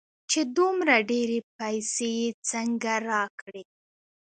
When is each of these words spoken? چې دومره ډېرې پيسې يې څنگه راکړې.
چې 0.31 0.39
دومره 0.57 0.95
ډېرې 1.11 1.39
پيسې 1.57 2.09
يې 2.19 2.27
څنگه 2.49 2.95
راکړې. 3.09 3.63